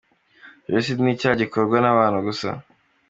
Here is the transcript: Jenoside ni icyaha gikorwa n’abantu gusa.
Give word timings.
Jenoside 0.65 0.99
ni 1.01 1.11
icyaha 1.15 1.39
gikorwa 1.41 1.77
n’abantu 1.79 2.19
gusa. 2.27 2.49